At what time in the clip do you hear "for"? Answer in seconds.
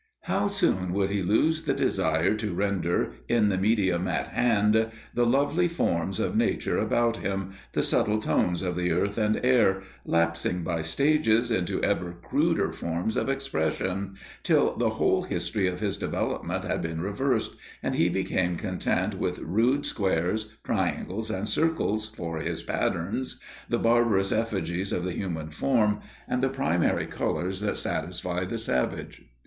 22.07-22.39